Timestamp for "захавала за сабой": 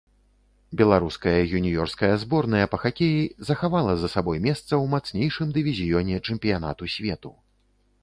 3.51-4.37